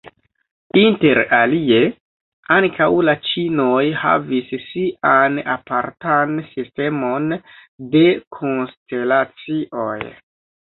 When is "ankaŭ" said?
2.55-2.87